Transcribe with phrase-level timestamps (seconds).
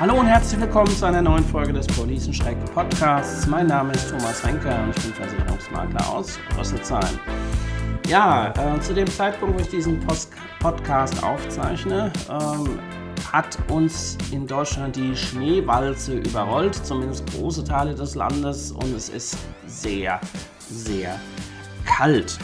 [0.00, 3.46] Hallo und herzlich willkommen zu einer neuen Folge des Policenschreck Podcasts.
[3.46, 7.20] Mein Name ist Thomas Renker und ich bin Versicherungsmakler aus Rüsselsheim.
[8.08, 12.80] Ja, äh, zu dem Zeitpunkt, wo ich diesen Post Podcast aufzeichne, ähm,
[13.32, 19.36] hat uns in Deutschland die Schneewalze überrollt, zumindest große Teile des Landes, und es ist
[19.68, 20.20] sehr,
[20.68, 21.20] sehr
[21.86, 22.36] kalt.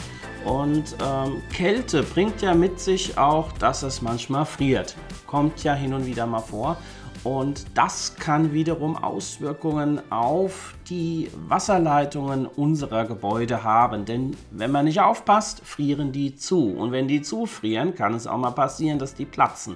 [0.45, 4.95] Und ähm, Kälte bringt ja mit sich auch, dass es manchmal friert.
[5.27, 6.77] Kommt ja hin und wieder mal vor.
[7.23, 14.05] Und das kann wiederum Auswirkungen auf die Wasserleitungen unserer Gebäude haben.
[14.05, 16.71] Denn wenn man nicht aufpasst, frieren die zu.
[16.71, 19.75] Und wenn die zufrieren, kann es auch mal passieren, dass die platzen.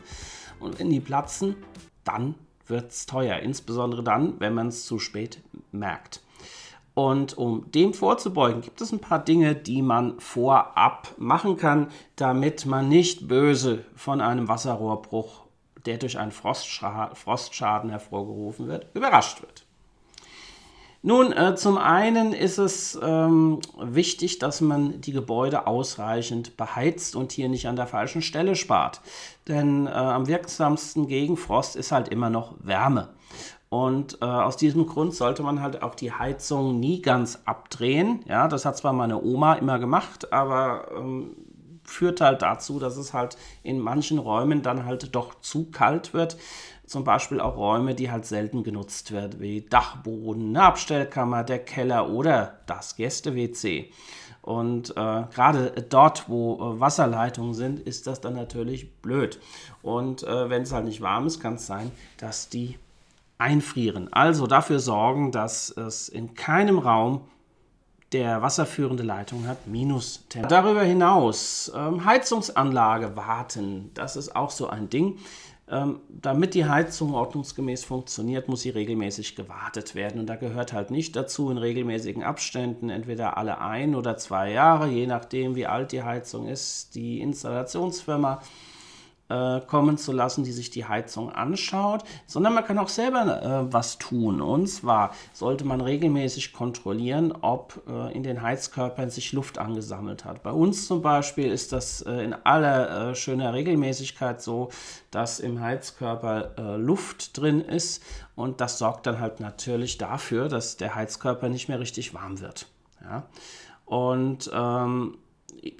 [0.59, 1.55] Und wenn die platzen,
[2.03, 2.33] dann
[2.65, 3.37] wird es teuer.
[3.37, 5.39] Insbesondere dann, wenn man es zu spät
[5.71, 6.21] merkt.
[6.95, 12.65] Und um dem vorzubeugen, gibt es ein paar Dinge, die man vorab machen kann, damit
[12.65, 15.44] man nicht böse von einem Wasserrohrbruch,
[15.85, 19.65] der durch einen Frostschaden hervorgerufen wird, überrascht wird.
[21.07, 27.31] Nun, äh, zum einen ist es ähm, wichtig, dass man die Gebäude ausreichend beheizt und
[27.31, 29.01] hier nicht an der falschen Stelle spart.
[29.47, 33.09] Denn äh, am wirksamsten gegen Frost ist halt immer noch Wärme.
[33.69, 38.21] Und äh, aus diesem Grund sollte man halt auch die Heizung nie ganz abdrehen.
[38.27, 41.35] Ja, das hat zwar meine Oma immer gemacht, aber ähm,
[41.85, 46.37] führt halt dazu, dass es halt in manchen Räumen dann halt doch zu kalt wird.
[46.85, 52.09] Zum Beispiel auch Räume, die halt selten genutzt werden, wie Dachboden, eine Abstellkammer, der Keller
[52.09, 53.91] oder das Gäste-WC.
[54.45, 59.39] Und äh, gerade dort, wo äh, Wasserleitungen sind, ist das dann natürlich blöd.
[59.81, 62.77] Und äh, wenn es halt nicht warm ist, kann es sein, dass die
[63.39, 64.13] einfrieren.
[64.13, 67.21] Also dafür sorgen, dass es in keinem Raum
[68.11, 70.57] der wasserführende Leitung hat Minustemperatur.
[70.57, 75.17] Darüber hinaus ähm, Heizungsanlage warten, das ist auch so ein Ding.
[75.67, 80.19] Ähm, damit die Heizung ordnungsgemäß funktioniert, muss sie regelmäßig gewartet werden.
[80.19, 84.87] Und da gehört halt nicht dazu, in regelmäßigen Abständen, entweder alle ein oder zwei Jahre,
[84.87, 88.43] je nachdem, wie alt die Heizung ist, die Installationsfirma
[89.29, 93.73] äh, kommen zu lassen, die sich die Heizung anschaut, sondern man kann auch selber äh,
[93.73, 94.41] was tun.
[94.41, 100.43] Und zwar sollte man regelmäßig kontrollieren, ob äh, in den Heizkörpern sich Luft angesammelt hat.
[100.43, 104.69] Bei uns zum Beispiel ist das äh, in aller äh, schöner Regelmäßigkeit so,
[105.11, 108.03] dass im Heizkörper Luft drin ist
[108.35, 112.67] und das sorgt dann halt natürlich dafür, dass der Heizkörper nicht mehr richtig warm wird.
[113.01, 113.23] Ja?
[113.85, 115.17] Und ähm,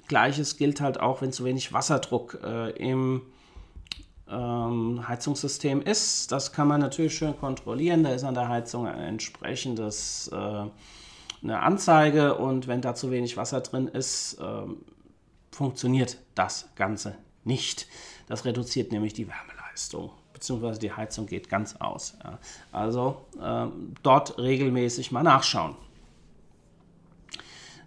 [0.08, 3.22] Gleiches gilt halt auch, wenn zu wenig Wasserdruck äh, im
[4.30, 6.32] ähm, Heizungssystem ist.
[6.32, 8.02] Das kann man natürlich schön kontrollieren.
[8.02, 10.64] Da ist an der Heizung ein entsprechendes äh,
[11.42, 14.62] eine Anzeige und wenn da zu wenig Wasser drin ist, äh,
[15.52, 17.86] funktioniert das Ganze nicht.
[18.26, 22.18] Das reduziert nämlich die Wärmeleistung beziehungsweise die Heizung geht ganz aus.
[22.22, 22.38] Ja.
[22.70, 23.66] Also äh,
[24.02, 25.74] dort regelmäßig mal nachschauen.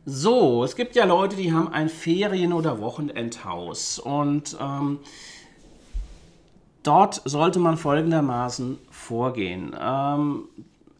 [0.04, 5.00] So, es gibt ja Leute, die haben ein Ferien- oder Wochenendhaus und ähm,
[6.84, 9.76] dort sollte man folgendermaßen vorgehen.
[9.80, 10.46] Ähm,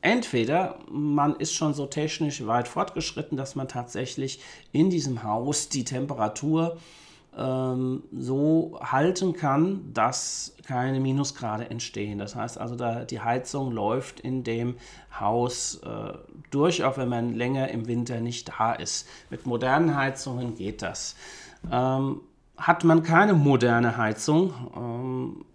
[0.02, 4.42] entweder man ist schon so technisch weit fortgeschritten, dass man tatsächlich
[4.72, 6.78] in diesem Haus die Temperatur
[7.38, 12.20] ähm, so halten kann, dass keine Minusgrade entstehen.
[12.20, 14.76] Das heißt also, da die Heizung läuft in dem
[15.20, 16.14] Haus äh,
[16.52, 19.08] durch, auch wenn man länger im Winter nicht da ist.
[19.30, 21.16] Mit modernen Heizungen geht das.
[21.72, 22.22] Ähm,
[22.58, 25.46] hat man keine moderne Heizung, ähm,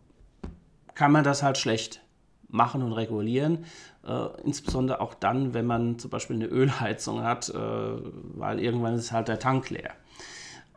[0.95, 2.01] kann man das halt schlecht
[2.49, 3.65] machen und regulieren.
[4.07, 9.13] Äh, insbesondere auch dann, wenn man zum Beispiel eine Ölheizung hat, äh, weil irgendwann ist
[9.13, 9.93] halt der Tank leer.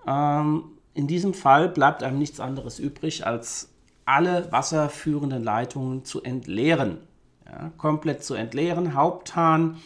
[0.08, 0.64] Ähm,
[0.94, 3.70] in diesem Fall bleibt einem nichts anderes übrig, als
[4.06, 7.00] alle wasserführenden Leitungen zu entleeren.
[7.46, 9.78] Ja, komplett zu entleeren, Haupthahn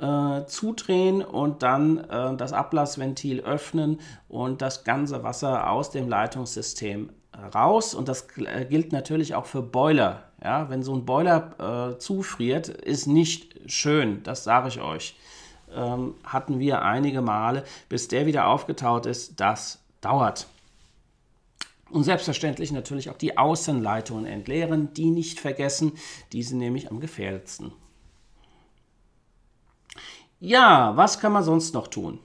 [0.00, 7.10] äh, zudrehen und dann äh, das Ablassventil öffnen und das ganze Wasser aus dem Leitungssystem
[7.54, 10.24] raus und das äh, gilt natürlich auch für Boiler.
[10.42, 15.16] Ja, wenn so ein Boiler äh, zufriert, ist nicht schön, das sage ich euch.
[15.74, 20.46] Ähm, hatten wir einige Male, bis der wieder aufgetaut ist, das dauert.
[21.90, 25.92] Und selbstverständlich natürlich auch die Außenleitungen entleeren, die nicht vergessen,
[26.32, 27.72] die sind nämlich am gefährdetsten.
[30.40, 32.20] Ja, was kann man sonst noch tun?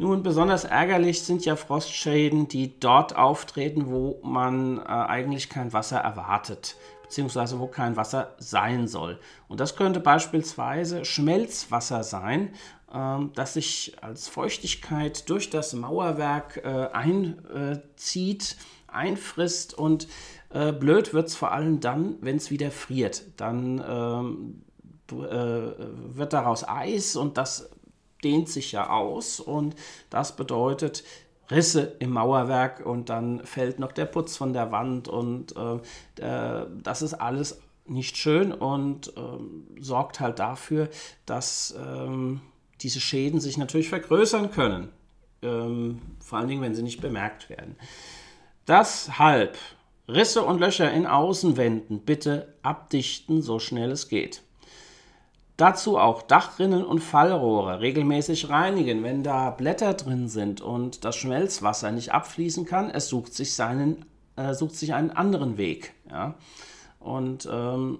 [0.00, 5.98] Nun, besonders ärgerlich sind ja Frostschäden, die dort auftreten, wo man äh, eigentlich kein Wasser
[5.98, 9.20] erwartet, beziehungsweise wo kein Wasser sein soll.
[9.46, 12.54] Und das könnte beispielsweise Schmelzwasser sein,
[12.90, 18.56] äh, das sich als Feuchtigkeit durch das Mauerwerk äh, einzieht,
[18.86, 20.08] einfrisst und
[20.52, 23.22] Äh, blöd wird es vor allem dann, wenn es wieder friert.
[23.36, 24.62] Dann ähm,
[25.12, 25.72] äh,
[26.16, 27.70] wird daraus Eis und das
[28.24, 29.74] dehnt sich ja aus und
[30.10, 31.04] das bedeutet
[31.50, 36.66] Risse im Mauerwerk und dann fällt noch der Putz von der Wand und äh, äh,
[36.82, 40.88] das ist alles nicht schön und ähm, sorgt halt dafür,
[41.26, 42.40] dass ähm,
[42.80, 44.90] diese Schäden sich natürlich vergrößern können.
[45.42, 47.76] Ähm, vor allen Dingen, wenn sie nicht bemerkt werden.
[48.68, 49.58] Deshalb
[50.06, 54.42] Risse und Löcher in Außenwänden bitte abdichten, so schnell es geht.
[55.60, 61.92] Dazu auch Dachrinnen und Fallrohre regelmäßig reinigen, wenn da Blätter drin sind und das Schmelzwasser
[61.92, 62.88] nicht abfließen kann.
[62.88, 65.92] Es sucht sich, seinen, äh, sucht sich einen anderen Weg.
[66.08, 66.34] Ja?
[66.98, 67.98] Und ähm,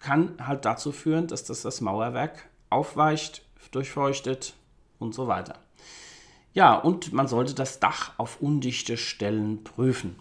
[0.00, 4.54] kann halt dazu führen, dass das das Mauerwerk aufweicht, durchfeuchtet
[4.98, 5.60] und so weiter.
[6.54, 10.18] Ja, und man sollte das Dach auf undichte Stellen prüfen.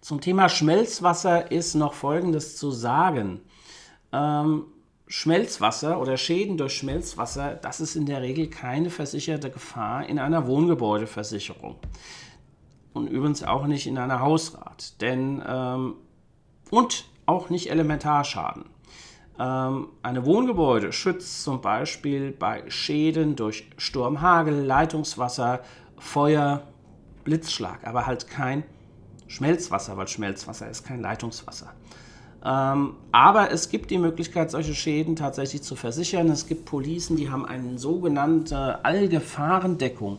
[0.00, 3.42] Zum Thema Schmelzwasser ist noch Folgendes zu sagen.
[4.12, 4.66] Ähm,
[5.06, 10.46] Schmelzwasser oder Schäden durch Schmelzwasser, das ist in der Regel keine versicherte Gefahr in einer
[10.46, 11.76] Wohngebäudeversicherung.
[12.94, 15.00] Und übrigens auch nicht in einer Hausrat.
[15.00, 15.94] Denn, ähm,
[16.70, 18.64] und auch nicht Elementarschaden.
[19.38, 25.60] Ähm, eine Wohngebäude schützt zum Beispiel bei Schäden durch Sturm, Hagel, Leitungswasser,
[25.98, 26.62] Feuer,
[27.24, 28.64] Blitzschlag, aber halt kein
[29.26, 31.72] Schmelzwasser, weil Schmelzwasser ist kein Leitungswasser.
[32.44, 36.28] Ähm, aber es gibt die Möglichkeit, solche Schäden tatsächlich zu versichern.
[36.28, 40.18] Es gibt Policen, die haben eine sogenannte Allgefahrendeckung.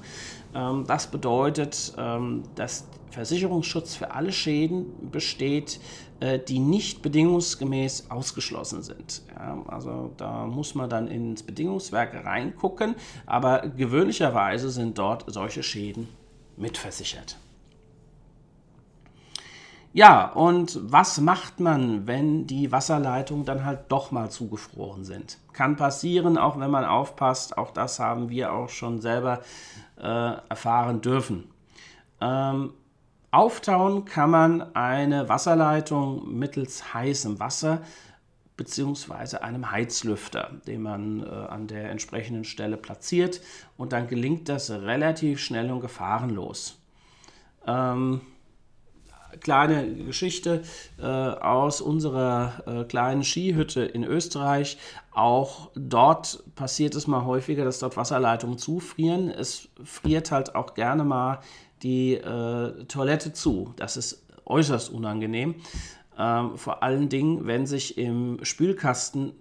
[0.55, 5.79] Ähm, das bedeutet, ähm, dass Versicherungsschutz für alle Schäden besteht,
[6.19, 9.21] äh, die nicht bedingungsgemäß ausgeschlossen sind.
[9.35, 16.07] Ja, also da muss man dann ins Bedingungswerk reingucken, aber gewöhnlicherweise sind dort solche Schäden
[16.57, 17.37] mitversichert.
[19.95, 25.38] Ja, und was macht man, wenn die Wasserleitungen dann halt doch mal zugefroren sind?
[25.54, 27.60] Kann passieren, auch wenn man aufpasst.
[27.60, 29.42] Auch das haben wir auch schon selber
[29.98, 31.44] äh, erfahren dürfen.
[32.19, 32.74] Ähm,
[33.30, 37.84] auftauen kann man eine Wasserleitung mittels heißem Wasser
[38.57, 39.38] bzw.
[39.38, 43.42] einem Heizlüfter, den man äh, an der entsprechenden Stelle platziert
[43.78, 46.80] und dann gelingt das relativ schnell und gefahrenlos.
[47.68, 48.22] Ähm,
[49.39, 50.63] kleine Geschichte
[51.00, 54.77] äh, aus unserer äh, kleinen Skihütte in Österreich.
[55.12, 59.30] Auch dort passiert es mal häufiger, dass dort Wasserleitungen zufrieren.
[59.30, 61.39] Es friert halt auch gerne mal
[61.83, 63.74] die äh, Toilette zu.
[63.75, 65.56] Das ist äußerst unangenehm.
[66.18, 69.33] Ähm, vor allen Dingen, wenn sich im Spülkasten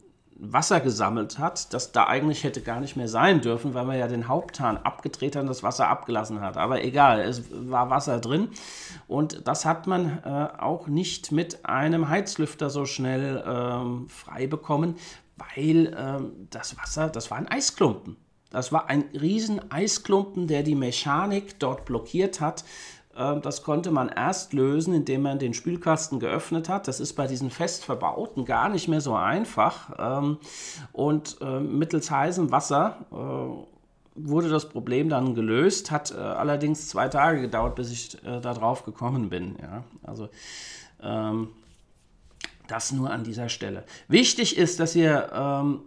[0.45, 4.09] Wasser gesammelt hat, das da eigentlich hätte gar nicht mehr sein dürfen, weil man ja
[4.09, 6.57] den Haupthahn abgedreht hat und das Wasser abgelassen hat.
[6.57, 8.49] Aber egal, es war Wasser drin
[9.07, 14.97] und das hat man äh, auch nicht mit einem Heizlüfter so schnell ähm, frei bekommen,
[15.37, 18.17] weil ähm, das Wasser, das war ein Eisklumpen.
[18.51, 22.65] Das war ein riesen Eisklumpen, der die Mechanik dort blockiert hat.
[23.17, 26.89] Ähm, das konnte man erst lösen, indem man den Spülkasten geöffnet hat.
[26.89, 29.91] Das ist bei diesen fest verbauten gar nicht mehr so einfach.
[29.99, 30.39] Ähm,
[30.93, 33.73] und ähm, mittels heißem Wasser äh,
[34.15, 35.91] wurde das Problem dann gelöst.
[35.91, 39.57] Hat äh, allerdings zwei Tage gedauert, bis ich äh, da drauf gekommen bin.
[40.03, 40.29] Also
[42.69, 43.83] das nur an dieser Stelle.
[44.07, 45.83] Wichtig ist, dass ihr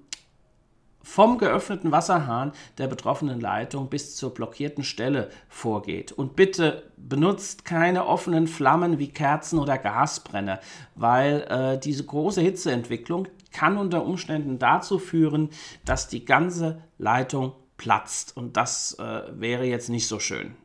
[1.06, 6.12] vom geöffneten Wasserhahn der betroffenen Leitung bis zur blockierten Stelle vorgeht.
[6.12, 10.60] Und bitte benutzt keine offenen Flammen wie Kerzen oder Gasbrenner,
[10.96, 15.50] weil äh, diese große Hitzeentwicklung kann unter Umständen dazu führen,
[15.86, 18.36] dass die ganze Leitung platzt.
[18.36, 20.56] Und das äh, wäre jetzt nicht so schön.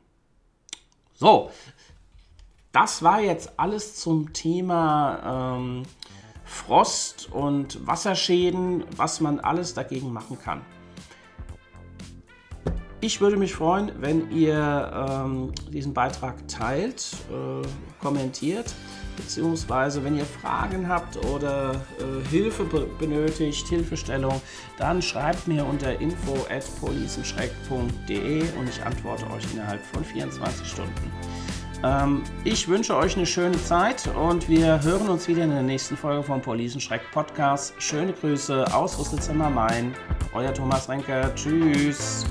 [1.15, 1.51] So,
[2.73, 5.57] das war jetzt alles zum Thema.
[5.59, 5.83] Ähm,
[6.51, 10.63] Frost und Wasserschäden, was man alles dagegen machen kann.
[13.01, 17.67] Ich würde mich freuen, wenn ihr ähm, diesen Beitrag teilt, äh,
[18.03, 18.75] kommentiert,
[19.17, 22.65] beziehungsweise wenn ihr Fragen habt oder äh, Hilfe
[22.99, 24.43] benötigt, Hilfestellung,
[24.77, 31.13] dann schreibt mir unter info at und ich antworte euch innerhalb von 24 Stunden.
[31.83, 35.97] Ähm, ich wünsche euch eine schöne Zeit und wir hören uns wieder in der nächsten
[35.97, 37.75] Folge vom Policenschreck Podcast.
[37.79, 39.95] Schöne Grüße aus Rüsselzimmer Main.
[40.35, 41.35] Euer Thomas Renker.
[41.35, 42.27] Tschüss.